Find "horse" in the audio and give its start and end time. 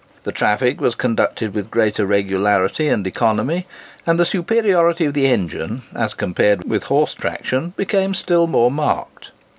6.85-7.13